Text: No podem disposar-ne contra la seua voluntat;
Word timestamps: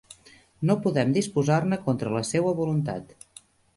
No 0.69 0.75
podem 0.85 1.11
disposar-ne 1.17 1.79
contra 1.85 2.15
la 2.17 2.23
seua 2.33 2.55
voluntat; 2.61 3.15